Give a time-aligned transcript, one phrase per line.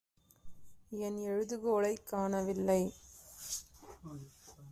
[0.89, 2.93] என் எழுதுகோலைக் காணவில்லை.